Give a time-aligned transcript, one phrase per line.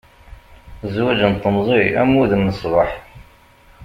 [0.93, 2.91] Zwaǧ n temẓi am wudem n ṣṣbeḥ.